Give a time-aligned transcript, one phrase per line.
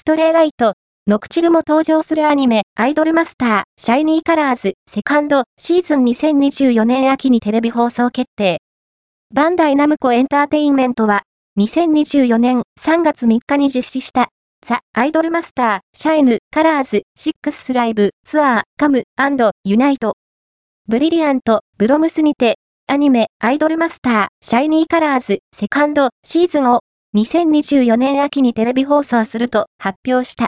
[0.00, 0.72] ストレイライト、
[1.06, 8.62] ノクチルも登場するアニメ、アイドルマスター、シャイニーカラーズ、セカンド、シーズン2024年秋にテレビ放送決定。
[9.34, 11.24] バンダイナムコエンターテインメントは、
[11.58, 14.30] 2024年3月3日に実施した、
[14.66, 20.14] ザ・アイドルマスター、シャイヌ、カラーズ、シックスライブ、ツアー、カム、アンド、ユナイト。
[20.88, 22.54] ブリリアント、ブロムスにて、
[22.86, 26.80] アニメ、アイドルマスター、シャイニーカラーズ、セカンド、シーズンを、
[27.12, 30.46] 2024年秋にテレビ放送すると発表した。